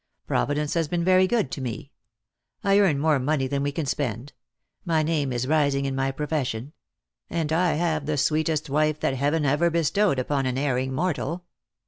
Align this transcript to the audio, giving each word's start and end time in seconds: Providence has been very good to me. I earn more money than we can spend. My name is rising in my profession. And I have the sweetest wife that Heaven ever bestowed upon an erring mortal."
Providence 0.25 0.73
has 0.73 0.87
been 0.87 1.03
very 1.03 1.27
good 1.27 1.51
to 1.51 1.61
me. 1.61 1.91
I 2.63 2.79
earn 2.79 2.97
more 2.97 3.19
money 3.19 3.45
than 3.45 3.61
we 3.61 3.71
can 3.71 3.85
spend. 3.85 4.33
My 4.83 5.03
name 5.03 5.31
is 5.31 5.45
rising 5.45 5.85
in 5.85 5.93
my 5.93 6.09
profession. 6.09 6.73
And 7.29 7.53
I 7.53 7.73
have 7.73 8.07
the 8.07 8.17
sweetest 8.17 8.67
wife 8.67 8.99
that 9.01 9.13
Heaven 9.13 9.45
ever 9.45 9.69
bestowed 9.69 10.17
upon 10.17 10.47
an 10.47 10.57
erring 10.57 10.91
mortal." 10.91 11.45